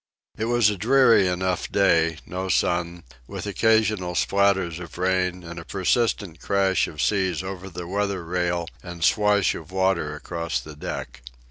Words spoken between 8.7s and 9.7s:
and swash